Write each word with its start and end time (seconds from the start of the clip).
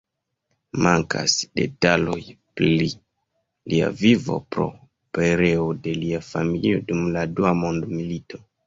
Mankas 0.85 1.35
detaloj 1.59 2.17
pri 2.61 2.71
lia 3.75 3.93
vivo 4.01 4.41
pro 4.57 4.69
pereo 5.19 5.71
de 5.87 5.99
lia 6.03 6.27
familio 6.33 6.85
dum 6.91 7.09
la 7.19 7.33
Dua 7.39 7.59
Mondmilito. 7.65 8.47